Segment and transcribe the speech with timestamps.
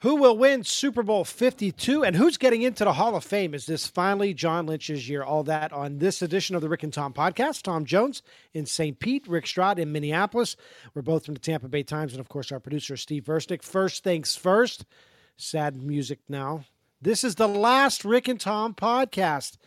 [0.00, 3.52] Who will win Super Bowl 52 and who's getting into the Hall of Fame?
[3.52, 5.22] Is this finally John Lynch's year?
[5.22, 7.64] All that on this edition of the Rick and Tom podcast.
[7.64, 8.22] Tom Jones
[8.54, 8.98] in St.
[8.98, 10.56] Pete, Rick Stroud in Minneapolis.
[10.94, 13.62] We're both from the Tampa Bay Times, and of course, our producer, Steve Versnick.
[13.62, 14.86] First things first,
[15.36, 16.64] sad music now.
[17.02, 19.58] This is the last Rick and Tom podcast.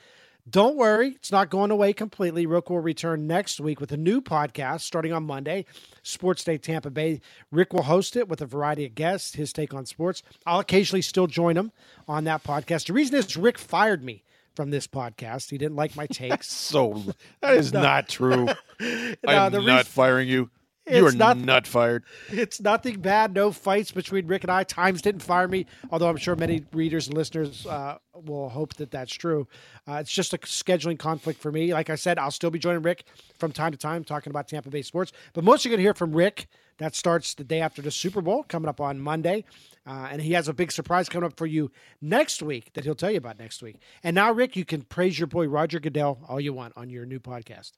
[0.50, 2.46] Don't worry, it's not going away completely.
[2.46, 5.66] Rick will return next week with a new podcast starting on Monday,
[6.04, 7.22] Sports Day Tampa Bay.
[7.50, 10.22] Rick will host it with a variety of guests, his take on sports.
[10.46, 11.72] I'll occasionally still join him
[12.10, 12.88] on that podcast.
[12.88, 15.50] The reason is Rick fired me from this podcast.
[15.50, 16.52] He didn't like my takes.
[16.52, 17.02] so
[17.41, 18.48] that is not true.
[18.82, 20.50] No, I'm not reason- firing you.
[20.91, 22.03] You are not- not fired.
[22.29, 23.34] It's nothing bad.
[23.34, 24.63] No fights between Rick and I.
[24.63, 28.91] Times didn't fire me, although I'm sure many readers and listeners uh, will hope that
[28.91, 29.48] that's true.
[29.87, 31.73] Uh, it's just a scheduling conflict for me.
[31.73, 33.05] Like I said, I'll still be joining Rick
[33.39, 35.13] from time to time talking about Tampa Bay sports.
[35.34, 36.48] But most you're going to hear from Rick.
[36.79, 39.45] That starts the day after the Super Bowl, coming up on Monday.
[39.85, 42.95] Uh, and he has a big surprise coming up for you next week that he'll
[42.95, 43.77] tell you about next week.
[44.04, 47.05] And now, Rick, you can praise your boy Roger Goodell all you want on your
[47.05, 47.73] new podcast.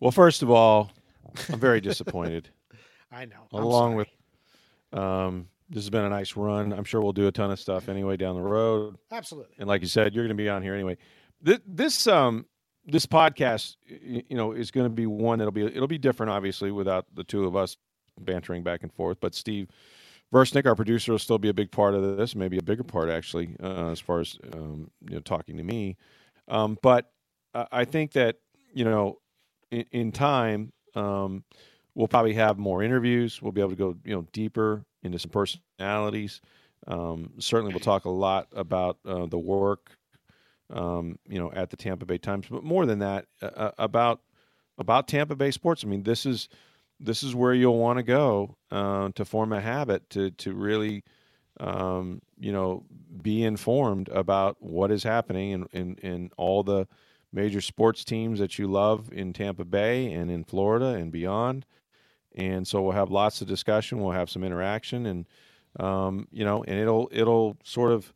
[0.00, 0.90] Well, first of all,
[1.50, 2.50] I'm very disappointed.
[3.12, 3.48] I know.
[3.52, 4.08] Along with,
[4.92, 6.72] um, this has been a nice run.
[6.72, 8.96] I'm sure we'll do a ton of stuff anyway down the road.
[9.10, 9.54] Absolutely.
[9.58, 10.96] And like you said, you're going to be on here anyway.
[11.40, 12.46] This, this um
[12.88, 16.72] this podcast, you know, is going to be one that'll be it'll be different, obviously,
[16.72, 17.76] without the two of us
[18.18, 19.18] bantering back and forth.
[19.20, 19.68] But Steve
[20.32, 23.10] Versnick, our producer, will still be a big part of this, maybe a bigger part
[23.10, 25.96] actually, uh, as far as um, you know, talking to me.
[26.48, 27.12] Um, but
[27.54, 28.36] I think that
[28.72, 29.18] you know,
[29.70, 31.44] in, time, um,
[31.94, 33.42] we'll probably have more interviews.
[33.42, 36.40] We'll be able to go you know deeper into some personalities.
[36.86, 39.98] Um, certainly, we'll talk a lot about uh, the work,
[40.70, 44.20] um, you know, at the Tampa Bay Times, but more than that, uh, about
[44.78, 45.84] about Tampa Bay sports.
[45.84, 46.48] I mean, this is
[47.00, 51.04] this is where you'll want to go uh, to form a habit to to really,
[51.60, 52.84] um, you know,
[53.22, 56.86] be informed about what is happening in, in in all the
[57.32, 61.66] major sports teams that you love in Tampa Bay and in Florida and beyond.
[62.34, 64.00] And so we'll have lots of discussion.
[64.00, 65.26] We'll have some interaction, and
[65.80, 68.12] um, you know, and it'll it'll sort of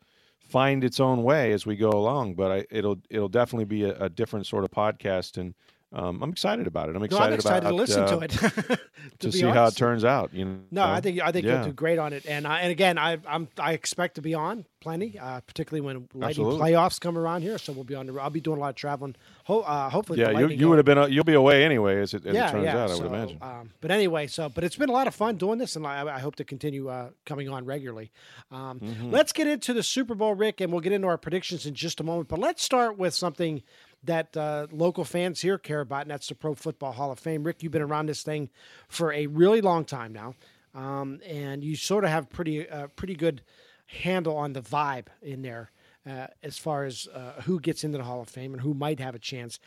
[0.49, 2.35] find its own way as we go along.
[2.35, 5.55] But I, it'll it'll definitely be a, a different sort of podcast, and
[5.93, 6.97] um, I'm excited about it.
[6.97, 8.31] I'm excited, No, I'm excited about to listen uh, to it.
[8.31, 8.79] to
[9.21, 10.33] to see how it turns out.
[10.33, 11.57] You know, No, I think I think Yeah.
[11.57, 14.35] you'll do great on it, and I, and again, I I'm I expect to be
[14.35, 16.61] on plenty, uh, particularly when Lightning Absolutely.
[16.73, 17.57] playoffs come around here.
[17.59, 18.07] So we'll be on.
[18.07, 19.15] The, I'll be doing a lot of traveling.
[19.45, 22.15] Ho- uh, hopefully, Yeah, you, you would have been uh, you'll be away anyway as
[22.15, 22.77] it, as yeah, it turns yeah.
[22.79, 22.91] out.
[22.91, 23.39] I so, would imagine.
[23.43, 26.17] Um, but anyway, so but it's been a lot of fun doing this, and I,
[26.17, 28.11] I hope to continue uh, coming on regularly.
[28.51, 29.11] Um, Mm-hmm.
[29.11, 32.01] Let's get into the Super Bowl, Rick, and we'll get into our predictions in just
[32.01, 32.29] a moment.
[32.29, 33.63] But let's start with something
[34.05, 37.45] that uh, local fans here care about, and that's the Pro Football Hall of Fame.
[37.45, 38.51] Rick, you've been around this thing
[38.89, 40.35] for a really long time now,
[40.75, 43.43] um, and you sort of have pretty uh, pretty good
[43.87, 45.71] handle on the vibe in there
[46.09, 49.01] uh, as far as uh, who gets into the Hall of Fame and who might
[49.01, 49.59] have a chance.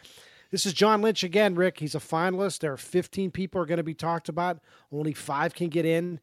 [0.51, 1.79] This is John Lynch again, Rick.
[1.79, 2.59] He's a finalist.
[2.59, 4.59] There are 15 people are going to be talked about.
[4.91, 6.19] Only five can get in.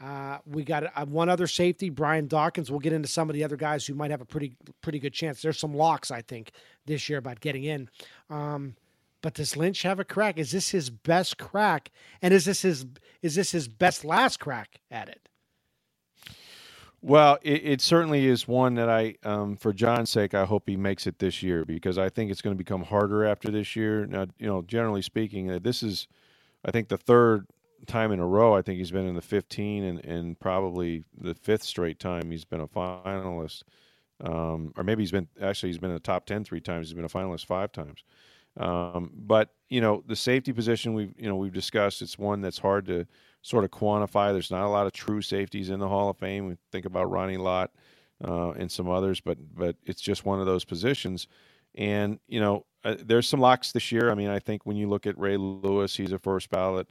[0.00, 2.70] Uh, we got uh, one other safety, Brian Dawkins.
[2.70, 5.12] We'll get into some of the other guys who might have a pretty pretty good
[5.12, 5.42] chance.
[5.42, 6.52] There's some locks, I think,
[6.86, 7.88] this year about getting in.
[8.30, 8.76] Um,
[9.22, 10.38] but does Lynch have a crack?
[10.38, 11.90] Is this his best crack?
[12.22, 12.86] And is this his
[13.22, 15.28] is this his best last crack at it?
[17.00, 20.76] Well, it, it certainly is one that I, um, for John's sake, I hope he
[20.76, 24.04] makes it this year because I think it's going to become harder after this year.
[24.06, 26.08] Now, you know, generally speaking, uh, this is,
[26.64, 27.46] I think, the third
[27.88, 28.54] time in a row.
[28.54, 32.44] I think he's been in the 15 and, and probably the fifth straight time he's
[32.44, 33.62] been a finalist.
[34.20, 36.88] Um, or maybe he's been actually he's been in the top 10 three times.
[36.88, 38.02] He's been a finalist five times.
[38.58, 42.02] Um, but you know, the safety position we've you know we've discussed.
[42.02, 43.06] It's one that's hard to
[43.42, 44.32] sort of quantify.
[44.32, 46.46] There's not a lot of true safeties in the Hall of Fame.
[46.46, 47.70] We think about Ronnie Lott
[48.26, 51.28] uh, and some others, but but it's just one of those positions.
[51.76, 54.10] And you know, uh, there's some locks this year.
[54.10, 56.88] I mean, I think when you look at Ray Lewis, he's a first ballot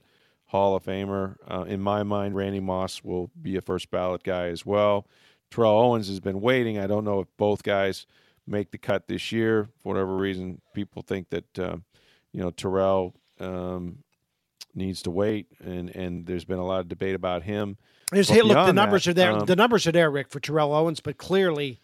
[0.48, 1.36] Hall of Famer.
[1.50, 5.08] Uh, in my mind, Randy Moss will be a first ballot guy as well.
[5.52, 6.78] Terrell Owens has been waiting.
[6.78, 8.06] I don't know if both guys
[8.46, 10.62] make the cut this year for whatever reason.
[10.74, 11.78] People think that uh,
[12.34, 14.00] you know Terrell um,
[14.74, 17.78] needs to wait, and and there's been a lot of debate about him.
[18.14, 19.32] His hit, look, the numbers that, are there.
[19.34, 21.82] Um, the numbers are there, Rick, for Terrell Owens, but clearly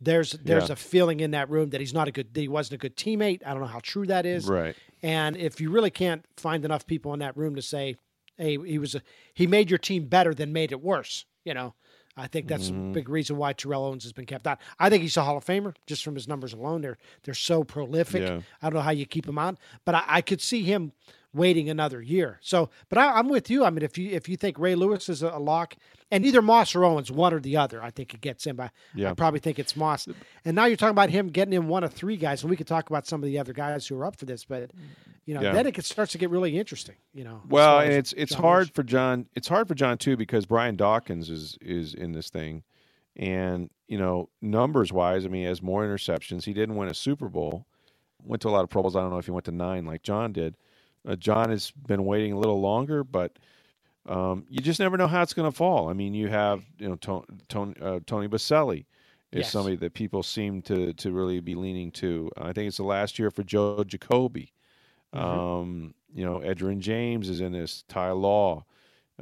[0.00, 0.72] there's there's yeah.
[0.72, 2.96] a feeling in that room that he's not a good that he wasn't a good
[2.96, 3.42] teammate.
[3.44, 4.46] I don't know how true that is.
[4.46, 4.76] Right.
[5.04, 7.96] And if you really can't find enough people in that room to say,
[8.38, 9.02] "Hey, he was a,
[9.34, 11.74] he made your team better than made it worse," you know,
[12.16, 12.90] I think that's mm-hmm.
[12.90, 14.58] a big reason why Terrell Owens has been kept out.
[14.78, 16.80] I think he's a Hall of Famer just from his numbers alone.
[16.80, 18.22] They're they're so prolific.
[18.22, 18.40] Yeah.
[18.62, 20.92] I don't know how you keep him on, but I, I could see him
[21.34, 22.38] waiting another year.
[22.40, 23.64] So, but I, am with you.
[23.64, 25.76] I mean, if you if you think Ray Lewis is a, a, lock,
[26.10, 28.56] and either Moss or Owens, one or the other, I think it gets him.
[28.56, 29.10] But yeah.
[29.10, 30.08] I probably think it's Moss.
[30.44, 32.68] And now you're talking about him getting in one of three guys, and we could
[32.68, 34.44] talk about some of the other guys who are up for this.
[34.44, 34.70] But
[35.26, 35.52] you know, yeah.
[35.52, 36.96] then it starts to get really interesting.
[37.12, 37.42] You know.
[37.48, 39.26] Well, and it's it's John hard for John.
[39.34, 42.62] It's hard for John too because Brian Dawkins is is in this thing,
[43.16, 46.44] and you know, numbers wise, I mean, he has more interceptions.
[46.44, 47.66] He didn't win a Super Bowl.
[48.22, 48.96] Went to a lot of Pro Bowls.
[48.96, 50.56] I don't know if he went to nine like John did
[51.06, 53.38] uh, John has been waiting a little longer, but
[54.06, 55.88] um, you just never know how it's going to fall.
[55.88, 58.86] I mean, you have you know Tony Tony, uh, Tony Boselli
[59.32, 59.50] is yes.
[59.50, 62.30] somebody that people seem to to really be leaning to.
[62.36, 64.52] I think it's the last year for Joe Jacoby.
[65.14, 65.26] Mm-hmm.
[65.26, 67.84] Um, you know, Edgerrin James is in this.
[67.88, 68.64] Ty Law.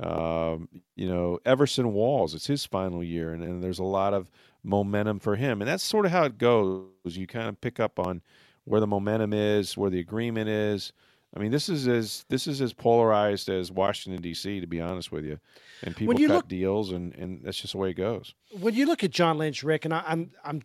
[0.01, 2.35] Um, you know, Everson Walls.
[2.35, 4.31] It's his final year, and, and there's a lot of
[4.65, 6.87] momentum for him, and that's sort of how it goes.
[7.05, 8.23] You kind of pick up on
[8.65, 10.93] where the momentum is, where the agreement is.
[11.35, 14.61] I mean, this is as this is as polarized as Washington D.C.
[14.61, 15.39] To be honest with you,
[15.83, 18.35] and people cut look, deals, and and that's just the way it goes.
[18.61, 20.63] When you look at John Lynch, Rick, and I, I'm I'm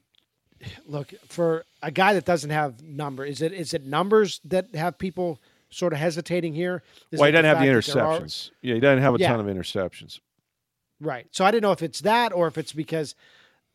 [0.85, 3.25] look for a guy that doesn't have number.
[3.25, 6.83] Is it is it numbers that have people sort of hesitating here?
[7.11, 8.51] Is well, he doesn't the have the interceptions.
[8.61, 9.29] Yeah, he doesn't have a yeah.
[9.29, 10.19] ton of interceptions.
[10.99, 11.27] Right.
[11.31, 13.15] So I didn't know if it's that or if it's because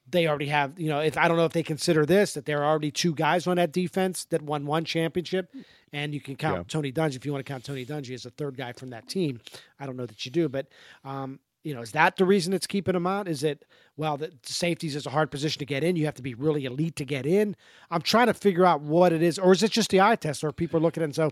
[0.08, 2.62] they already have, you know, if I don't know if they consider this that there
[2.62, 5.54] are already two guys on that defense that won one championship,
[5.92, 6.62] and you can count yeah.
[6.68, 9.08] Tony Dungy if you want to count Tony Dungy as a third guy from that
[9.08, 9.40] team.
[9.78, 10.66] I don't know that you do, but
[11.04, 13.28] um, you know, is that the reason it's keeping them out?
[13.28, 13.64] Is it
[13.96, 15.96] well, the safeties is a hard position to get in.
[15.96, 17.54] You have to be really elite to get in.
[17.90, 20.42] I'm trying to figure out what it is, or is it just the eye test,
[20.42, 21.30] or people are looking at it and so,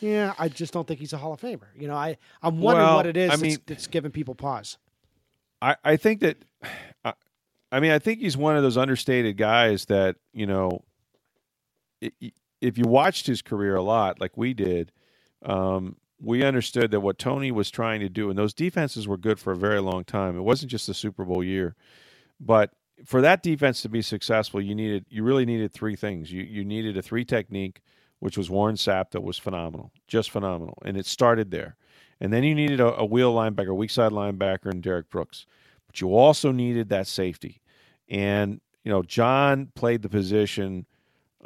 [0.00, 1.68] yeah, I just don't think he's a Hall of Famer.
[1.76, 4.78] You know, I I'm wondering well, what it is I mean, that's, giving people pause.
[5.60, 6.38] I I think that.
[7.04, 7.14] I
[7.80, 10.84] mean, I think he's one of those understated guys that you know.
[12.60, 14.92] if you watched his career a lot, like we did,
[15.44, 19.40] um, we understood that what Tony was trying to do, and those defenses were good
[19.40, 20.36] for a very long time.
[20.36, 21.74] It wasn't just the Super Bowl year,
[22.40, 22.70] but
[23.04, 26.30] for that defense to be successful, you needed you really needed three things.
[26.32, 27.80] You you needed a three technique,
[28.20, 31.76] which was Warren Sapp that was phenomenal, just phenomenal, and it started there.
[32.20, 35.46] And then you needed a, a wheel linebacker, weak side linebacker, and Derrick Brooks.
[35.88, 37.61] But you also needed that safety.
[38.12, 40.86] And, you know, John played the position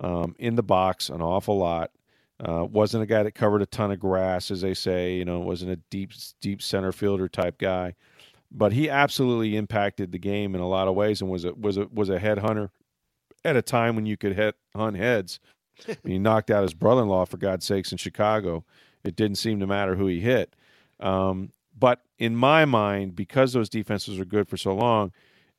[0.01, 1.93] um, in the box an awful lot.
[2.39, 5.15] Uh, wasn't a guy that covered a ton of grass, as they say.
[5.15, 7.95] You know, wasn't a deep, deep center fielder type guy,
[8.51, 11.79] but he absolutely impacted the game in a lot of ways and was a was
[11.79, 12.69] a was a headhunter
[13.43, 15.41] at a time when you could hit hunt heads.
[16.05, 18.65] he knocked out his brother-in-law for God's sakes in Chicago.
[19.03, 20.55] It didn't seem to matter who he hit.
[21.01, 25.13] Um, but in my mind, because those defenses were good for so long,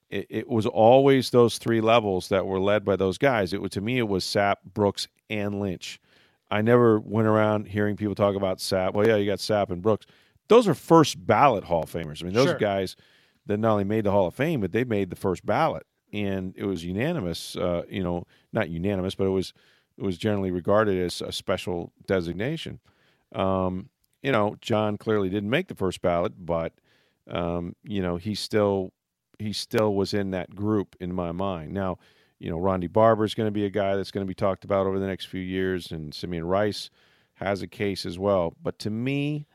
[0.09, 3.53] it, it, was always those three levels that were led by those guys.
[3.53, 5.99] It was to me, it was Sapp, Brooks, and Lynch.
[6.49, 8.93] I never went around hearing people talk about Sapp.
[8.93, 10.05] Well, yeah, you got Sapp and Brooks.
[10.47, 12.21] Those are first ballot Hall of Famers.
[12.21, 12.57] I mean, those sure.
[12.57, 12.95] guys
[13.47, 16.53] that not only made the Hall of Fame, but they made the first ballot, and
[16.55, 17.57] it was unanimous.
[17.57, 19.53] Uh, you know, not unanimous, but it was
[19.97, 22.79] it was generally regarded as a special designation.
[23.33, 23.89] Um,
[24.21, 26.73] you know, John clearly didn't make the first ballot, but
[27.29, 28.93] um, you know, he still
[29.39, 31.71] he still was in that group in my mind.
[31.71, 31.97] Now,
[32.39, 34.63] you know, Ronde Barber is going to be a guy that's going to be talked
[34.63, 36.89] about over the next few years, and Simeon Rice
[37.35, 38.53] has a case as well.
[38.61, 39.47] But to me,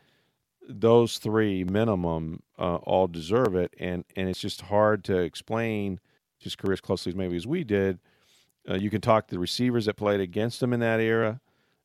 [0.69, 6.01] those three minimum uh, all deserve it, and and it's just hard to explain
[6.39, 7.99] his career as closely as maybe as we did.
[8.69, 11.41] Uh, you can talk to the receivers that played against him in that era.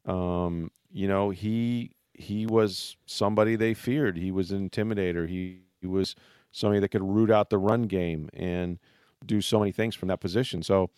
[0.05, 4.17] Um, you know, he he was somebody they feared.
[4.17, 5.27] He was an intimidator.
[5.27, 6.15] He, he was
[6.57, 8.79] somebody that could root out the run game and
[9.25, 10.63] do so many things from that position.
[10.63, 10.89] So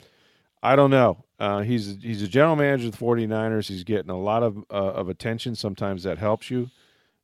[0.63, 1.23] I don't know.
[1.39, 3.67] Uh, he's he's a general manager of the 49ers.
[3.67, 5.55] He's getting a lot of uh, of attention.
[5.55, 6.69] Sometimes that helps you.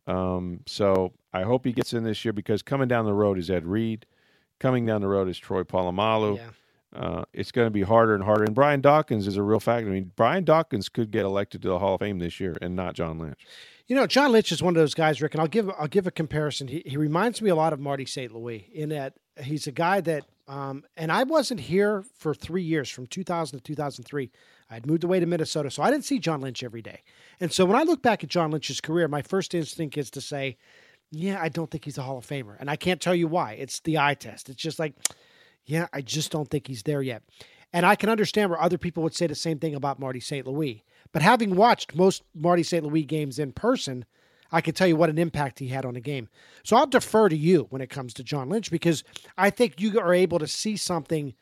[0.07, 3.49] Um, so I hope he gets in this year because coming down the road is
[3.49, 4.05] Ed Reed.
[4.59, 6.37] Coming down the road is Troy Polamalu.
[6.37, 6.43] Yeah.
[6.95, 8.43] Uh, it's going to be harder and harder.
[8.45, 9.89] And Brian Dawkins is a real factor.
[9.89, 12.75] I mean, Brian Dawkins could get elected to the Hall of Fame this year, and
[12.75, 13.45] not John Lynch.
[13.87, 16.07] You know, John Lynch is one of those guys, Rick, and I'll give I'll give
[16.07, 16.67] a comparison.
[16.67, 18.33] He he reminds me a lot of Marty St.
[18.33, 22.89] Louis in that he's a guy that Um, and I wasn't here for three years,
[22.89, 24.31] from 2000 to 2003.
[24.69, 27.01] I had moved away to Minnesota, so I didn't see John Lynch every day.
[27.39, 30.21] And so when I look back at John Lynch's career, my first instinct is to
[30.21, 30.57] say,
[31.11, 32.57] yeah, I don't think he's a Hall of Famer.
[32.59, 33.53] And I can't tell you why.
[33.53, 34.49] It's the eye test.
[34.49, 34.93] It's just like,
[35.65, 37.23] yeah, I just don't think he's there yet.
[37.73, 40.47] And I can understand where other people would say the same thing about Marty St.
[40.47, 40.83] Louis.
[41.11, 42.85] But having watched most Marty St.
[42.85, 44.05] Louis games in person,
[44.51, 46.29] I can tell you what an impact he had on the game.
[46.63, 49.03] So I'll defer to you when it comes to John Lynch because
[49.37, 51.33] I think you are able to see something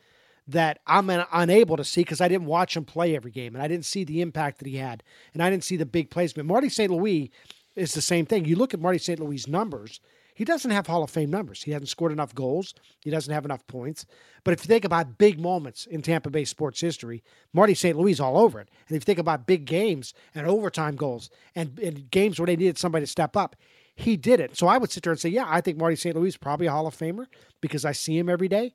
[0.48, 3.68] that I'm unable to see because I didn't watch him play every game and I
[3.68, 5.04] didn't see the impact that he had
[5.34, 6.48] and I didn't see the big placement.
[6.50, 6.92] Marty St.
[6.92, 7.32] Louis
[7.76, 8.46] is the same thing.
[8.46, 9.20] You look at Marty St.
[9.20, 10.00] Louis' numbers,
[10.36, 11.64] he doesn't have Hall of Fame numbers.
[11.64, 12.74] He hasn't scored enough goals.
[13.02, 14.06] He doesn't have enough points.
[14.44, 17.24] But if you think about big moments in Tampa Bay sports history,
[17.54, 17.98] Marty St.
[17.98, 18.70] Louis all over it.
[18.88, 22.56] And if you think about big games and overtime goals and, and games where they
[22.56, 23.56] needed somebody to step up,
[23.96, 24.58] he did it.
[24.58, 26.16] So I would sit there and say, yeah, I think Marty St.
[26.16, 27.28] Louis is probably a Hall of Famer
[27.62, 28.74] because I see him every day.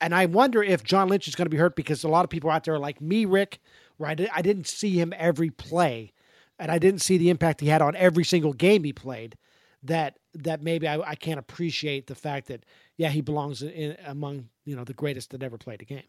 [0.00, 2.30] And I wonder if John Lynch is going to be hurt because a lot of
[2.30, 3.58] people out there are like me, Rick,
[3.96, 6.12] where I, did, I didn't see him every play
[6.58, 9.36] and I didn't see the impact he had on every single game he played
[9.82, 12.64] that that maybe I, I can't appreciate the fact that
[12.96, 16.04] yeah he belongs in, among you know the greatest that ever played a game.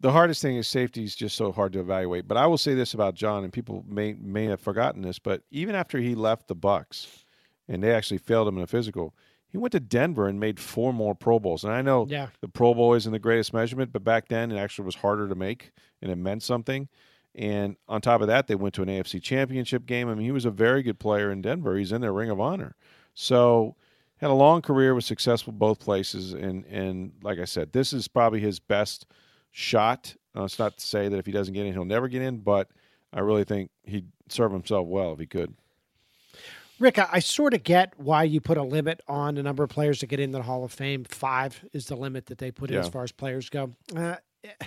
[0.00, 2.26] The hardest thing is safety is just so hard to evaluate.
[2.26, 5.42] But I will say this about John, and people may may have forgotten this, but
[5.50, 7.24] even after he left the Bucs,
[7.68, 9.14] and they actually failed him in a physical,
[9.52, 11.62] he went to Denver and made four more Pro Bowls.
[11.62, 12.28] And I know yeah.
[12.40, 15.34] the Pro Bowl isn't the greatest measurement, but back then it actually was harder to
[15.34, 16.88] make, and it meant something.
[17.34, 20.08] And on top of that, they went to an AFC Championship game.
[20.08, 21.76] I mean, he was a very good player in Denver.
[21.76, 22.74] He's in their Ring of Honor.
[23.14, 23.76] So
[24.16, 28.08] had a long career, was successful both places, and and like I said, this is
[28.08, 29.06] probably his best
[29.50, 30.14] shot.
[30.34, 32.38] Uh, it's not to say that if he doesn't get in, he'll never get in,
[32.38, 32.68] but
[33.12, 35.54] I really think he'd serve himself well if he could.
[36.78, 39.70] Rick, I, I sort of get why you put a limit on the number of
[39.70, 41.04] players that get into the Hall of Fame.
[41.04, 43.72] Five is the limit that they put in as far as players go.
[43.94, 44.66] Uh, I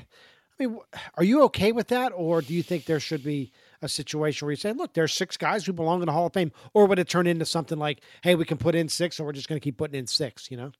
[0.59, 0.79] mean,
[1.15, 3.51] are you okay with that, or do you think there should be
[3.85, 6.33] a situation where you say, look, there's six guys who belong in the Hall of
[6.33, 9.25] Fame, or would it turn into something like, hey, we can put in six, or
[9.25, 10.71] we're just going to keep putting in six, you know?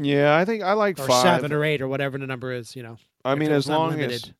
[0.00, 1.22] Yeah, I think I like or five.
[1.22, 2.96] seven or eight or whatever the number is, you know.
[3.24, 4.32] I mean, as long as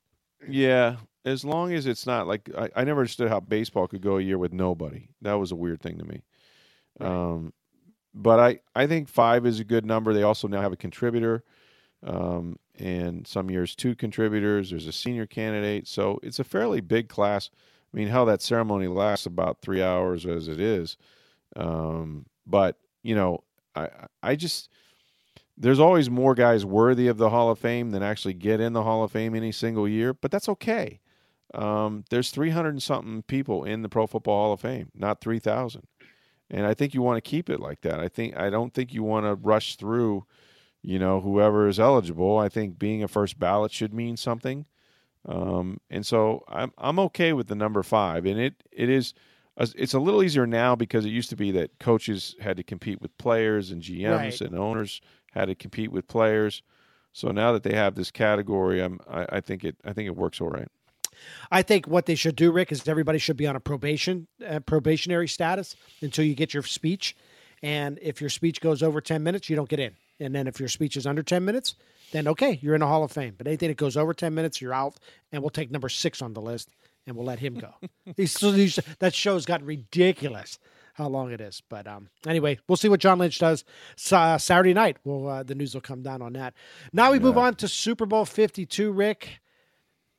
[0.48, 4.16] yeah, as long as it's not like I, I never understood how baseball could go
[4.16, 5.08] a year with nobody.
[5.22, 6.22] That was a weird thing to me.
[6.98, 7.10] Right.
[7.10, 7.52] Um,
[8.14, 10.14] but I I think five is a good number.
[10.14, 11.44] They also now have a contributor.
[12.02, 14.70] Um, and some years two contributors.
[14.70, 17.50] There's a senior candidate, so it's a fairly big class.
[17.92, 20.96] I mean, how that ceremony lasts about three hours as it is.
[21.56, 23.42] Um, but you know,
[23.74, 23.88] I
[24.22, 24.70] I just
[25.56, 28.82] there's always more guys worthy of the Hall of Fame than actually get in the
[28.82, 31.00] Hall of Fame any single year, but that's okay.
[31.52, 35.82] Um, there's 300 and something people in the Pro Football Hall of Fame, not 3,000,
[36.48, 38.00] and I think you want to keep it like that.
[38.00, 40.24] I think I don't think you want to rush through,
[40.82, 42.38] you know, whoever is eligible.
[42.38, 44.64] I think being a first ballot should mean something.
[45.26, 49.14] Um, and so I'm I'm okay with the number five, and it it is
[49.58, 53.00] it's a little easier now because it used to be that coaches had to compete
[53.02, 54.40] with players and GMs right.
[54.40, 55.00] and owners
[55.32, 56.62] had to compete with players.
[57.12, 60.16] So now that they have this category, I'm I, I think it I think it
[60.16, 60.68] works all right.
[61.50, 64.60] I think what they should do, Rick, is everybody should be on a probation uh,
[64.60, 67.14] probationary status until you get your speech.
[67.62, 69.96] And if your speech goes over ten minutes, you don't get in.
[70.20, 71.74] And then if your speech is under ten minutes,
[72.12, 73.34] then okay, you're in the Hall of Fame.
[73.36, 74.96] But anything that goes over 10 minutes, you're out,
[75.32, 76.70] and we'll take number six on the list
[77.06, 77.74] and we'll let him go.
[78.16, 80.58] these, these, that show's gotten ridiculous
[80.94, 81.62] how long it is.
[81.68, 83.64] But um, anyway, we'll see what John Lynch does
[84.12, 84.98] uh, Saturday night.
[85.04, 86.54] Well, uh, the news will come down on that.
[86.92, 87.24] Now we yeah.
[87.24, 89.40] move on to Super Bowl 52, Rick.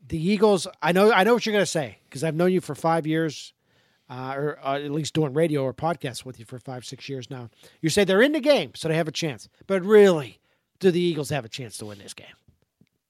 [0.07, 2.59] The Eagles, I know, I know what you're going to say because I've known you
[2.59, 3.53] for five years.
[4.11, 7.29] Uh, or uh, at least doing radio or podcasts with you for five, six years
[7.29, 7.49] now.
[7.79, 9.47] You say they're in the game, so they have a chance.
[9.67, 10.41] But really,
[10.79, 12.27] do the Eagles have a chance to win this game?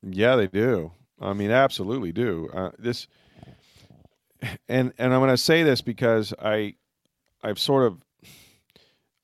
[0.03, 0.91] Yeah, they do.
[1.19, 2.51] I mean, absolutely do.
[2.53, 3.07] Uh, this,
[4.69, 6.75] and and I'm going to say this because I,
[7.41, 8.03] I've sort of,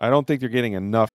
[0.01, 1.11] I don't think they're getting enough.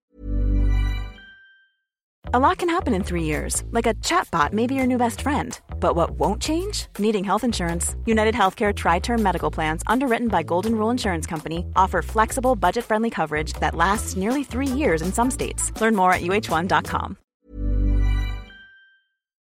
[2.35, 5.21] A lot can happen in three years, like a chatbot may be your new best
[5.21, 5.59] friend.
[5.79, 6.87] But what won't change?
[6.97, 7.95] Needing health insurance.
[8.07, 13.11] United Healthcare TriTerm Medical Plans, underwritten by Golden Rule Insurance Company, offer flexible, budget friendly
[13.11, 15.79] coverage that lasts nearly three years in some states.
[15.79, 17.17] Learn more at uh1.com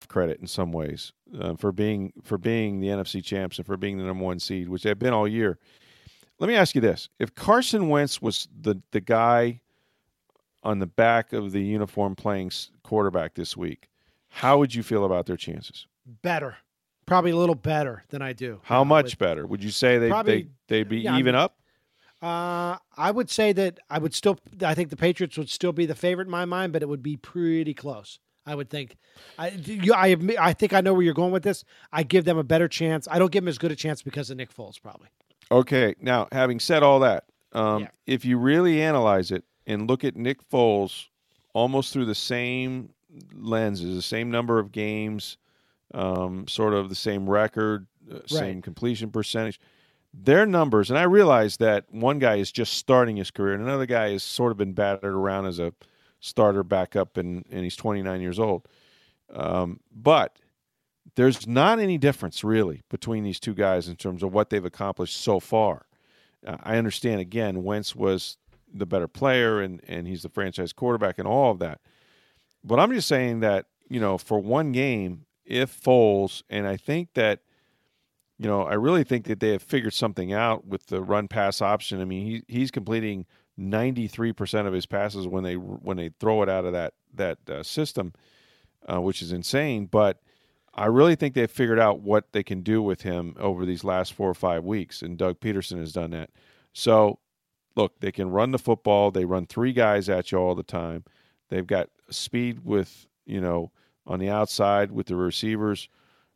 [0.08, 3.99] credit in some ways uh, for being for being the NFC champs and for being
[3.99, 5.58] the number one seed, which they've been all year.
[6.38, 9.60] Let me ask you this: If Carson Wentz was the the guy
[10.62, 12.50] on the back of the uniform playing
[12.83, 13.88] quarterback this week,
[14.29, 15.87] how would you feel about their chances?
[16.23, 16.57] Better,
[17.07, 18.61] probably a little better than I do.
[18.62, 19.47] How much would, better?
[19.47, 21.57] Would you say they probably, they they'd be yeah, even up?
[22.23, 24.38] Uh, I would say that I would still.
[24.62, 27.02] I think the Patriots would still be the favorite in my mind, but it would
[27.02, 28.19] be pretty close.
[28.45, 28.97] I would think.
[29.38, 31.64] I you, I admit, I think I know where you're going with this.
[31.93, 33.09] I give them a better chance.
[33.11, 35.09] I don't give them as good a chance because of Nick Foles, probably.
[35.50, 37.88] Okay, now having said all that, um, Yeah.
[38.07, 41.07] if you really analyze it and look at Nick Foles
[41.52, 42.90] almost through the same
[43.35, 45.37] lenses, the same number of games,
[45.95, 49.61] um, sort of the same record, uh, same completion percentage,
[50.12, 53.87] their numbers, and I realize that one guy is just starting his career and another
[53.87, 55.73] guy has sort of been battered around as a
[56.21, 58.67] starter backup and, and he's 29 years old.
[59.33, 60.38] Um, but
[61.14, 65.17] there's not any difference really between these two guys in terms of what they've accomplished
[65.17, 65.87] so far.
[66.47, 68.37] Uh, I understand again, Wentz was
[68.73, 71.81] the better player and, and he's the franchise quarterback and all of that.
[72.62, 77.15] But I'm just saying that, you know, for one game, if Foles, and I think
[77.15, 77.41] that,
[78.39, 81.61] you know, I really think that they have figured something out with the run pass
[81.61, 82.00] option.
[82.00, 83.27] I mean, he, he's completing
[83.59, 87.62] 93% of his passes when they when they throw it out of that that uh,
[87.62, 88.12] system,
[88.91, 89.87] uh, which is insane.
[89.87, 90.21] But
[90.75, 94.15] I really think they've figured out what they can do with him over these last
[94.15, 96.31] four or five weeks, and Doug Pederson has done that.
[96.73, 97.19] So,
[97.77, 99.11] look, they can run the football.
[99.11, 101.05] They run three guys at you all the time.
[101.49, 103.71] They've got speed with you know
[104.07, 105.89] on the outside with the receivers.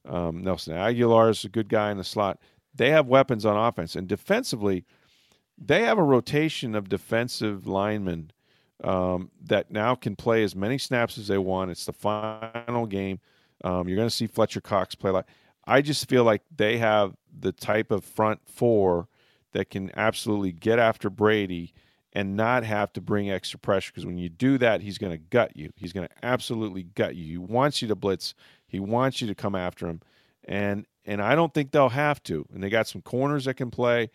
[0.06, 2.38] Um, Nelson Agholor is a good guy in the slot.
[2.74, 4.84] They have weapons on offense, and defensively,
[5.56, 8.32] they have a rotation of defensive linemen
[8.82, 11.70] um, that now can play as many snaps as they want.
[11.70, 13.20] It's the final game.
[13.62, 15.28] Um, you're going to see Fletcher Cox play a lot.
[15.66, 19.08] I just feel like they have the type of front four
[19.54, 21.72] that can absolutely get after Brady
[22.12, 25.18] and not have to bring extra pressure because when you do that, he's going to
[25.18, 25.70] gut you.
[25.76, 27.24] He's going to absolutely gut you.
[27.24, 28.34] He wants you to blitz.
[28.68, 30.00] He wants you to come after him,
[30.44, 32.44] and and I don't think they'll have to.
[32.52, 34.10] And they got some corners that can play.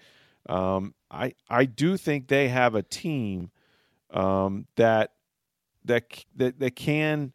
[0.48, 3.52] Um, I I do think they have a team
[4.12, 5.12] um, that
[5.86, 7.34] that that that can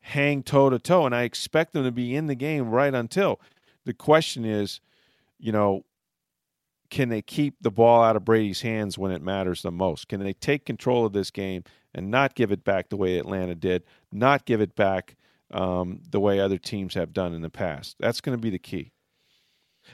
[0.00, 3.40] hang toe to toe, and I expect them to be in the game right until.
[3.84, 4.80] The question is,
[5.38, 5.84] you know,
[6.92, 10.08] can they keep the ball out of Brady's hands when it matters the most?
[10.08, 13.54] Can they take control of this game and not give it back the way Atlanta
[13.54, 13.82] did,
[14.12, 15.16] not give it back
[15.52, 17.96] um, the way other teams have done in the past?
[17.98, 18.92] That's going to be the key.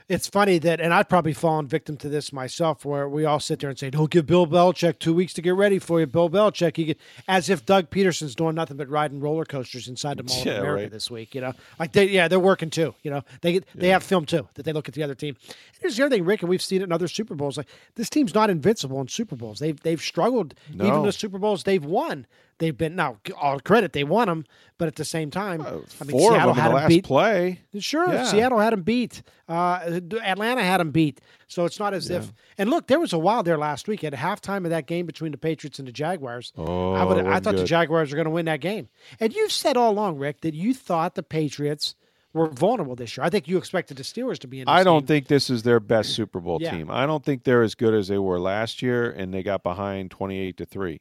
[0.09, 3.61] It's funny that, and I'd probably fallen victim to this myself, where we all sit
[3.61, 6.31] there and say, "Don't give Bill Belichick two weeks to get ready for you." Bill
[6.31, 10.23] Belichick, he get, as if Doug Pederson's doing nothing but riding roller coasters inside the
[10.23, 10.93] Mall Yeah, of America right.
[10.93, 11.35] this week.
[11.35, 12.95] You know, like they, yeah, they're working too.
[13.03, 15.37] You know, they they have film too that they look at the other team.
[15.47, 17.57] And here's the other thing, Rick, and we've seen it in other Super Bowls.
[17.57, 19.59] Like this team's not invincible in Super Bowls.
[19.59, 22.27] They've they've struggled even the Super Bowls they've won.
[22.59, 24.45] They've been now all credit they won them,
[24.79, 26.89] but at the same time, I mean, Four Seattle of them had in the last
[26.89, 27.05] beat.
[27.05, 27.61] play.
[27.79, 28.25] Sure, Yeah.
[28.25, 29.23] Seattle had them beat.
[29.49, 31.21] Uh, Atlanta had them beat.
[31.47, 32.33] So it's not as if.
[32.59, 35.31] And look, there was a while there last week at halftime of that game between
[35.33, 36.53] the Patriots and the Jaguars.
[36.59, 37.25] Oh, I would.
[37.27, 37.65] I thought the.
[37.65, 38.89] Jaguars were going to win that game.
[39.21, 41.95] And you've said all along, Rick, that you thought the Patriots
[42.33, 43.25] were vulnerable this year.
[43.25, 44.67] I think you expected the Steelers to be in.
[44.67, 46.73] This I don't think this is their best Super Bowl Yeah.
[46.73, 46.91] team.
[46.91, 50.11] I don't think they're as good as they were last year, and they got behind
[50.11, 51.01] twenty-eight to three.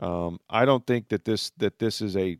[0.00, 2.38] Um, I don't think that this that this is a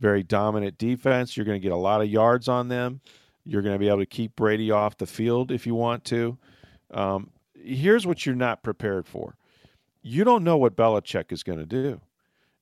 [0.00, 1.36] very dominant defense.
[1.36, 3.00] You're going to get a lot of yards on them.
[3.44, 6.38] You're going to be able to keep Brady off the field if you want to.
[6.92, 9.36] Um, here's what you're not prepared for.
[10.02, 12.00] You don't know what Belichick is going to do.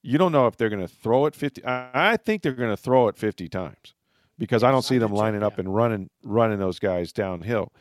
[0.02, 1.64] You don't know if they're going to throw it 50.
[1.64, 3.94] I I think they're going to throw it 50 times
[4.38, 7.72] because I don't see them lining up and running running those guys downhill.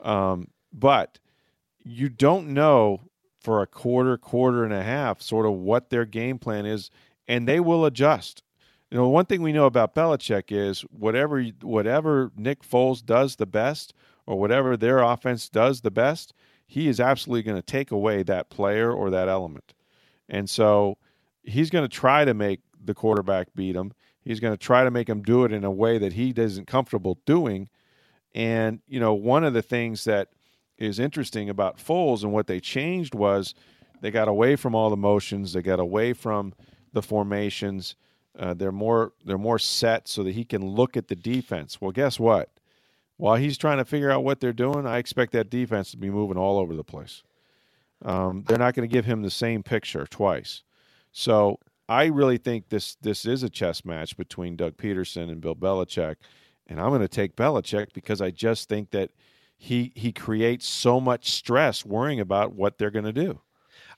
[0.00, 1.18] Um, but
[1.84, 3.00] you don't know
[3.42, 6.90] for a quarter, quarter and a half, sort of what their game plan is,
[7.26, 8.42] and they will adjust.
[8.90, 13.46] You know, one thing we know about Belichick is whatever whatever Nick Foles does the
[13.46, 13.94] best,
[14.26, 16.32] or whatever their offense does the best,
[16.66, 19.74] he is absolutely going to take away that player or that element.
[20.28, 20.98] And so
[21.42, 23.92] he's going to try to make the quarterback beat him.
[24.20, 26.66] He's going to try to make him do it in a way that he isn't
[26.66, 27.68] comfortable doing.
[28.34, 30.28] And, you know, one of the things that
[30.82, 33.54] is interesting about Foles and what they changed was
[34.00, 36.52] they got away from all the motions, they got away from
[36.92, 37.96] the formations.
[38.38, 41.80] Uh, they're more they're more set so that he can look at the defense.
[41.80, 42.50] Well, guess what?
[43.16, 46.10] While he's trying to figure out what they're doing, I expect that defense to be
[46.10, 47.22] moving all over the place.
[48.04, 50.62] Um, they're not going to give him the same picture twice.
[51.12, 55.54] So I really think this this is a chess match between Doug Pederson and Bill
[55.54, 56.16] Belichick,
[56.66, 59.10] and I'm going to take Belichick because I just think that
[59.62, 63.40] he he creates so much stress worrying about what they're going to do.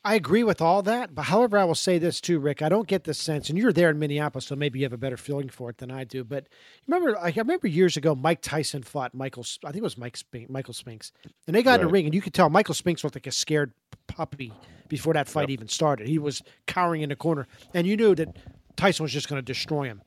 [0.05, 2.61] I agree with all that, but however, I will say this too, Rick.
[2.61, 4.98] I don't get the sense, and you're there in Minneapolis, so maybe you have a
[4.98, 6.22] better feeling for it than I do.
[6.22, 6.50] But
[6.87, 9.46] remember, like, I remember years ago, Mike Tyson fought Michael.
[9.64, 11.12] I think it was Mike Spink, Michael Spinks,
[11.46, 13.33] and they got in the ring, and you could tell Michael Spinks looked like a
[13.33, 13.72] scared
[14.07, 14.53] puppy
[14.88, 16.07] before that fight even started.
[16.07, 18.37] He was cowering in the corner, and you knew that
[18.77, 20.03] Tyson was just going to destroy him.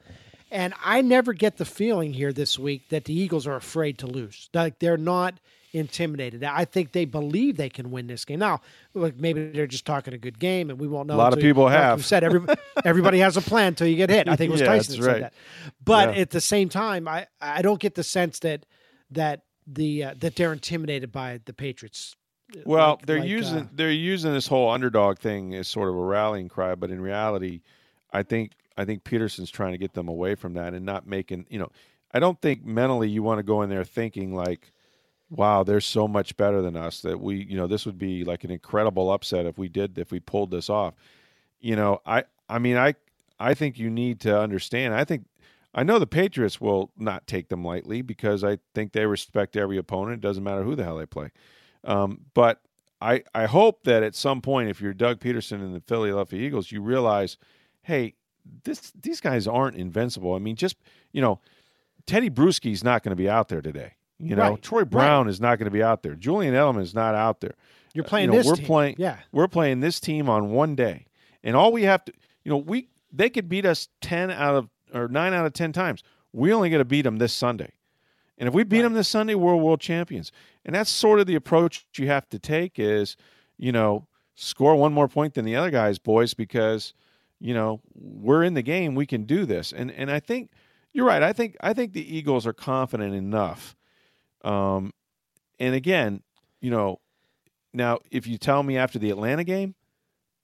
[0.51, 4.07] And I never get the feeling here this week that the Eagles are afraid to
[4.07, 4.49] lose.
[4.53, 5.35] Like they're not
[5.73, 6.43] intimidated.
[6.43, 8.39] I think they believe they can win this game.
[8.39, 8.61] Now,
[8.93, 11.15] look, maybe they're just talking a good game, and we won't know.
[11.15, 12.23] A lot of people like have you said.
[12.23, 14.27] Everybody, everybody has a plan until you get hit.
[14.29, 15.13] I think it was Yeah, Tyson that right.
[15.15, 15.33] said that.
[15.83, 16.21] But Yeah.
[16.21, 18.65] at the same time, I I don't get the sense that
[19.11, 22.15] that the uh, that they're intimidated by the Patriots.
[22.65, 25.95] Well, Like- they're like, using uh, they're using this whole underdog thing as sort of
[25.95, 27.59] a rallying cry, but in reality,
[28.13, 31.47] I think I think Pederson's trying to get them away from that and not making
[31.49, 31.71] you know.
[32.11, 34.71] I don't think mentally you want to go in there thinking like,
[35.29, 38.43] "Wow, they're so much better than us that we you know this would be like
[38.43, 40.93] an incredible upset if we did if we pulled this off."
[41.59, 42.95] You know, I I mean I
[43.39, 44.93] I think you need to understand.
[44.93, 45.25] I think
[45.73, 49.77] I know the Patriots will not take them lightly because I think they respect every
[49.77, 50.23] opponent.
[50.23, 51.31] It doesn't matter who the hell they play.
[51.83, 52.61] Um, but
[52.99, 56.71] I, I hope that at some point, if you're Doug Pederson and the Philadelphia Eagles,
[56.71, 57.37] you realize,
[57.83, 58.15] hey,
[58.63, 60.33] this these guys aren't invincible.
[60.35, 60.77] I mean, just
[61.11, 61.39] you know,
[62.05, 63.93] Tedy Bruschi's not going to be out there today.
[64.19, 66.15] You know, Right, Troy Brown is not going to be out there.
[66.15, 67.53] Julian Edelman is not out there.
[67.93, 68.65] You're Uh, playing you know, this We're team.
[68.65, 68.95] playing.
[68.97, 69.17] Yeah.
[69.31, 71.05] we're playing this team on one day,
[71.43, 74.69] and all we have to, you know, we they could beat us ten out of
[74.93, 76.03] or nine out of ten times.
[76.33, 77.71] We only got to beat them this Sunday.
[78.39, 80.31] And if we beat them this Sunday, we're world champions.
[80.63, 83.17] And that's sort of the approach you have to take is,
[83.57, 84.05] you know,
[84.35, 86.93] score one more point than the other guys, boys, because,
[87.39, 88.95] you know, we're in the game.
[88.95, 89.73] We can do this.
[89.73, 90.51] And and I think
[90.93, 91.21] you're right.
[91.21, 93.75] I think I think the Eagles are confident enough.
[94.43, 94.93] Um,
[95.59, 96.21] and again,
[96.61, 96.99] you know,
[97.73, 99.75] now if you tell me after the Atlanta game,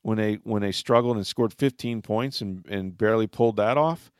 [0.01, 4.11] when they when they struggled and scored 15 points and, and barely pulled that off,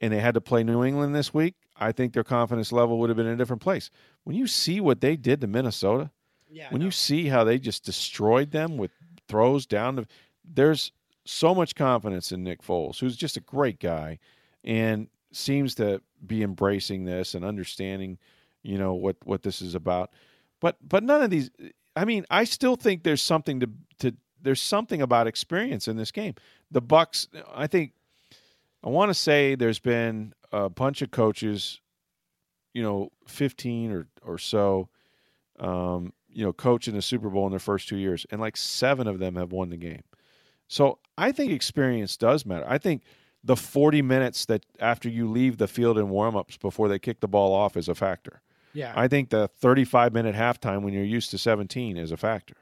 [0.00, 3.10] and they had to play New England this week, I think their confidence level would
[3.10, 3.90] have been in a different place.
[4.24, 6.10] When you see what they did to Minnesota,
[6.48, 8.92] Yeah, when you see how they just destroyed them with
[9.28, 10.06] throws down the
[10.42, 10.92] there's
[11.28, 14.18] so much confidence in Nick Foles, who's just a great guy
[14.64, 18.18] and seems to be embracing this and understanding,
[18.62, 20.10] you know, what what this is about.
[20.60, 21.50] But but none of these
[21.94, 26.10] I mean, I still think there's something to to there's something about experience in this
[26.10, 26.34] game.
[26.70, 27.92] The Bucs I think
[28.82, 31.80] I want to say there's been a bunch of coaches,
[32.72, 34.88] you know, 15 or or so
[35.60, 38.56] um, you know, coach in the Super Bowl in their first two years, and like
[38.56, 40.02] seven of them have won the game.
[40.68, 42.66] So I think experience does matter.
[42.68, 43.02] I think
[43.42, 47.28] the 40 minutes that after you leave the field in warmups before they kick the
[47.28, 48.42] ball off is a factor.
[48.74, 48.92] yeah.
[48.94, 52.56] I think the 35 minute halftime when you're used to 17 is a factor.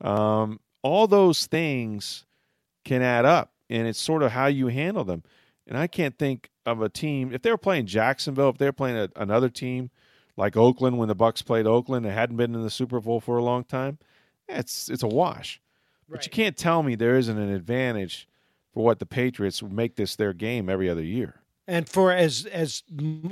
[0.00, 2.26] Um, all those things
[2.84, 5.22] can add up, and it's sort of how you handle them.
[5.66, 8.72] And I can't think of a team if they were playing Jacksonville, if they were
[8.72, 9.90] playing a, another team
[10.36, 13.36] like Oakland when the Bucs played Oakland, and hadn't been in the Super Bowl for
[13.36, 13.98] a long time.
[14.48, 15.61] It's it's a wash.
[16.12, 18.28] But you can't tell me there isn't an advantage
[18.72, 21.42] for what the Patriots would make this their game every other year.
[21.68, 22.82] And for as as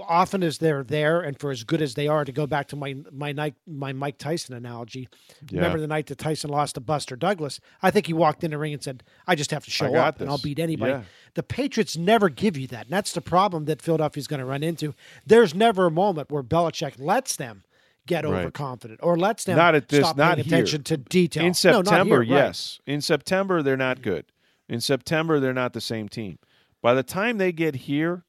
[0.09, 2.77] often as they're there, and for as good as they are, to go back to
[2.77, 5.09] my my my Mike Tyson analogy.
[5.51, 5.59] Yeah.
[5.59, 7.61] Remember the night that Tyson lost to Buster Douglas?
[7.83, 10.21] I think he walked in the ring and said, "I just have to show up,
[10.21, 11.03] and I'll beat anybody." Yeah.
[11.35, 14.63] The Patriots never give you that, and that's the problem that Philadelphia's going to run
[14.63, 14.95] into.
[15.27, 17.65] There's never a moment where Belichick lets them
[18.07, 18.41] get Right.
[18.41, 20.55] overconfident or lets them Not at this- stop not paying here.
[20.59, 21.43] attention to detail.
[21.45, 22.29] In No, September, not here, right.
[22.29, 22.81] yes.
[22.87, 24.27] In September, they're not good.
[24.69, 26.39] In September, they're not the same team.
[26.83, 28.25] By the time they get here,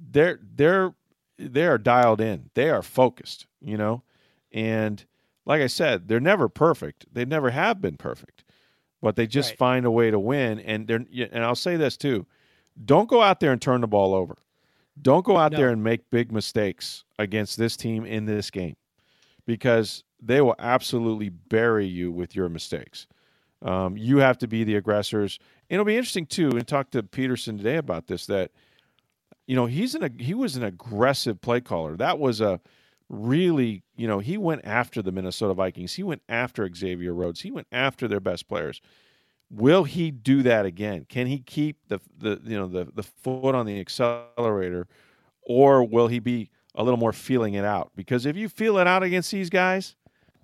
[0.00, 0.94] they're they're
[1.38, 2.50] they are dialed in.
[2.54, 4.02] They are focused, you know.
[4.52, 5.04] And
[5.44, 7.06] like I said, they're never perfect.
[7.12, 8.44] They never have been perfect,
[9.00, 9.58] but they just Right.
[9.58, 10.60] find a way to win.
[10.60, 12.26] And they're and I'll say this too:
[12.84, 14.36] don't go out there and turn the ball over.
[15.00, 15.58] Don't go out No.
[15.58, 18.76] there and make big mistakes against this team in this game,
[19.46, 23.06] because they will absolutely bury you with your mistakes.
[23.62, 25.38] Um, you have to be the aggressors.
[25.68, 26.50] And it'll be interesting too.
[26.50, 28.26] And talk to Pederson today about this.
[28.26, 28.50] That
[29.46, 31.96] you know he's an he was an aggressive play caller.
[31.96, 32.60] That was a
[33.08, 35.94] really you know he went after the Minnesota Vikings.
[35.94, 37.40] He went after Xavier Rhodes.
[37.40, 38.80] He went after their best players.
[39.50, 41.06] Will he do that again?
[41.08, 44.88] Can he keep the the you know the the foot on the accelerator,
[45.42, 47.92] or will he be a little more feeling it out?
[47.96, 49.94] Because if you feel it out against these guys,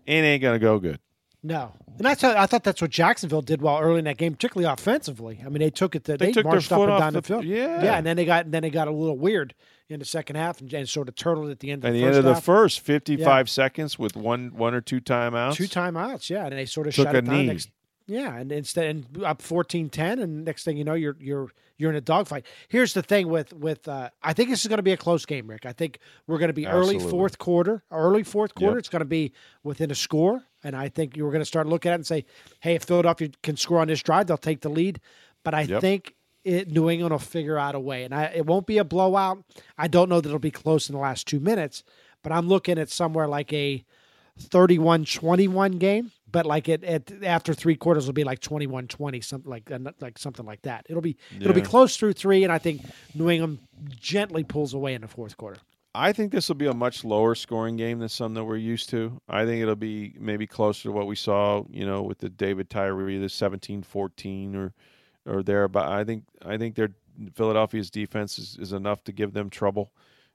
[0.07, 0.99] it ain't gonna go good.
[1.41, 4.33] No, and that's how, I thought that's what Jacksonville did well early in that game,
[4.33, 5.41] particularly offensively.
[5.45, 6.03] I mean, they took it.
[6.05, 7.45] To, They they took their marched up foot and down the, the- field.
[7.45, 7.83] yeah.
[7.85, 9.55] yeah, and then they got and then they got a little weird
[9.89, 12.01] in the second half and, and sort of turtled at the end of At the
[12.01, 15.55] the first end of the first 55 seconds with one one or two timeouts.
[15.55, 16.29] two timeouts.
[16.29, 17.37] Yeah, and they sort of Took shut a it down.
[17.37, 17.47] knee.
[17.47, 17.71] Next,
[18.09, 21.97] yeah, and instead and up 14-10, and next thing you know, you're you're you're in
[21.97, 22.45] a dogfight.
[22.69, 25.25] Here's the thing with with uh, I think this is going to be a close
[25.27, 25.65] game, Rick.
[25.67, 28.77] I think we're going to be early fourth quarter, early fourth quarter.
[28.77, 28.79] Yep.
[28.81, 31.91] It's going to be within a score, and I think you're going to start looking
[31.91, 32.25] at it and say,
[32.61, 35.01] hey, if Philadelphia can score on this drive, they'll take the lead.
[35.45, 35.81] But I Yep.
[35.81, 38.85] think it, New England will figure out a way, and I, it won't be a
[38.85, 39.45] blowout.
[39.77, 41.85] I don't know that it'll be close in the last two minutes,
[42.23, 43.85] but I'm looking at somewhere like a
[44.41, 46.13] 31-21 game.
[46.31, 50.45] But like it, at after three quarters will be like 21-20, something like like something
[50.45, 50.87] like that.
[50.89, 52.83] It'll be it'll be close through three, and I think
[53.15, 53.59] New England
[53.99, 55.61] gently pulls away in the fourth quarter.
[55.95, 58.91] I think this will be a much lower scoring game than some that we're used
[58.91, 59.21] to.
[59.29, 62.69] I think it'll be maybe closer to what we saw, you know, with the David
[62.69, 64.75] Tyree, the 17-14 or
[65.27, 65.67] or there.
[65.67, 66.91] But I think I think their
[67.35, 69.93] Philadelphia's defense is, is enough to give them trouble,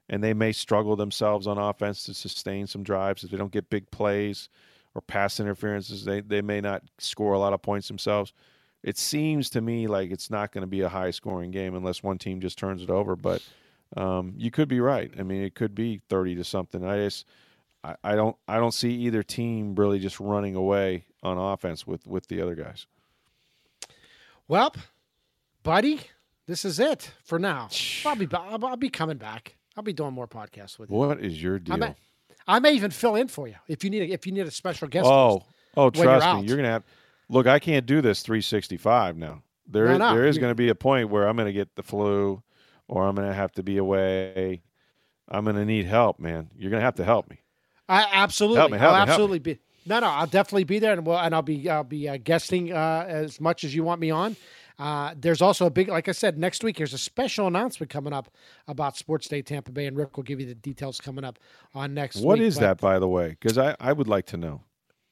[0.08, 3.70] and they may struggle themselves on offense to sustain some drives if they don't get
[3.70, 4.48] big plays
[4.94, 6.04] or pass interferences.
[6.04, 8.32] They they may not score a lot of points themselves.
[8.82, 12.02] It seems to me like it's not going to be a high scoring game unless
[12.02, 13.42] one team just turns it over, but
[13.96, 15.10] um, you could be right.
[15.18, 16.84] I mean, it could be thirty to something.
[16.84, 17.26] I just,
[17.82, 22.06] I, I don't, I don't see either team really just running away on offense with
[22.06, 22.86] with the other guys.
[24.48, 24.74] Well,
[25.62, 26.00] buddy,
[26.46, 27.68] this is it for now.
[28.04, 29.56] I'll be I'll, I'll be coming back.
[29.76, 30.96] I'll be doing more podcasts with you.
[30.96, 31.74] What is your deal?
[32.46, 34.50] I may even fill in for you if you need a, if you need a
[34.50, 35.06] special guest.
[35.06, 35.44] oh,
[35.76, 36.40] oh, you're trust out.
[36.40, 36.84] me, you're gonna have.
[37.28, 39.42] Look, I can't do this 365 now.
[39.66, 41.74] There, No, no, there is going to be a point where I'm going to get
[41.74, 42.42] the flu,
[42.86, 44.62] or I'm going to have to be away.
[45.28, 46.50] I'm going to need help, man.
[46.54, 47.40] You're going to have to help me.
[47.88, 49.58] I absolutely, Help me, help I'll me, absolutely be.
[49.86, 52.72] No, no, I'll definitely be there, and we'll, and I'll be I'll be uh, guesting
[52.72, 54.36] uh, as much as you want me on.
[54.78, 58.12] Uh, there's also a big, like I said, next week there's a special announcement coming
[58.12, 58.28] up
[58.66, 61.38] about Sports Day Tampa Bay, and Rick will give you the details coming up
[61.74, 62.48] on next What week.
[62.48, 63.30] is But- that, by the way?
[63.40, 64.62] Because I, I would like to know.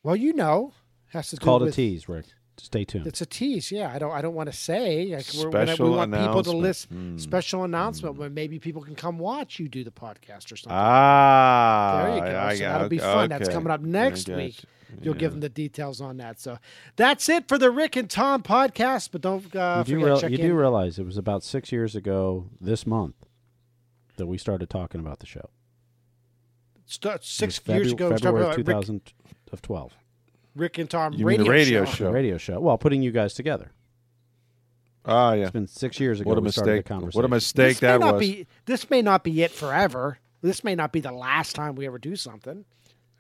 [0.03, 0.73] Well, you know,
[1.11, 2.27] has to do Called a tease, Rick.
[2.59, 3.07] Stay tuned.
[3.07, 3.91] It's a tease, yeah.
[3.95, 4.11] I don't.
[4.13, 5.07] I don't want to say.
[5.17, 6.61] Like, we're, we're, Special we want people to announcement.
[6.61, 7.17] list Hmm.
[7.19, 10.71] special announcement where maybe people can come watch you do the podcast or something.
[10.73, 12.39] Ah, There you go.
[12.41, 13.29] I- so I- that'll be okay, fun.
[13.31, 14.37] That's coming up next guess.
[14.37, 14.61] week.
[15.01, 16.39] You'll give them the details on that.
[16.41, 16.59] So
[16.97, 19.11] that's it for the Rick and Tom podcast.
[19.13, 20.47] But don't uh, you do, forget real- check you in.
[20.49, 23.15] do realize it was about six years ago this month
[24.17, 25.49] that we started talking about the show.
[26.87, 28.11] Start, six Febu- years ago.
[28.11, 29.05] we started February about Rick,
[29.51, 29.93] 2012.
[30.55, 31.95] Rick and Tom You mean the radio, radio show.
[32.07, 32.11] show.
[32.11, 32.61] Radio show.
[32.61, 33.73] Well, putting you guys together.
[35.05, 35.45] Ah, yeah.
[35.45, 36.29] It's been six years ago.
[36.29, 36.87] What a we started the mistake!
[36.87, 37.19] conversation.
[37.19, 38.21] What a mistake This that was.
[38.21, 38.47] be.
[38.67, 40.19] This may not be it forever.
[40.43, 42.65] This may not be the last time we ever do something.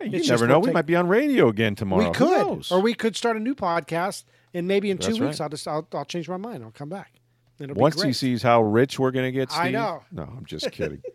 [0.05, 0.59] You It's never know.
[0.59, 2.09] we'll take- might be on radio again tomorrow.
[2.09, 5.41] We could, or we could start a new podcast, and maybe in two That's weeks
[5.41, 5.45] right.
[5.45, 6.65] I'll just I'll, I'll change my mind.
[6.65, 7.13] I'll come back.
[7.59, 9.63] It'll be Once he sees how rich we're going to get, Steve.
[9.67, 10.03] I know.
[10.11, 11.03] No, I'm just kidding.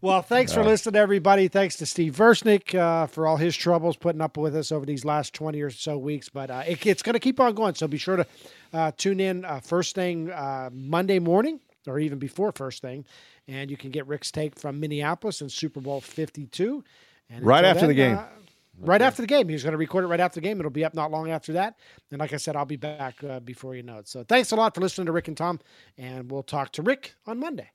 [0.00, 1.48] Well, thanks for listening, everybody.
[1.48, 5.04] Thanks to Steve Versnick uh, for all his troubles putting up with us over these
[5.04, 6.28] last 20 or so weeks.
[6.28, 7.74] But uh, it, it's going to keep on going.
[7.74, 8.26] So be sure to
[8.72, 13.04] uh, tune in uh, first thing uh, Monday morning or even before first thing.
[13.48, 16.82] And you can get Rick's take from Minneapolis in Super Bowl 52.
[17.30, 18.16] And Right after the game.
[18.18, 18.24] uh,
[18.78, 19.48] Right after the game.
[19.48, 20.58] He's going to record it right after the game.
[20.60, 21.78] It'll be up not long after that.
[22.10, 24.08] And like I said, I'll be back uh, before you know it.
[24.08, 25.60] So thanks a lot for listening to Rick and Tom.
[25.96, 27.70] And we'll talk to Rick on Monday.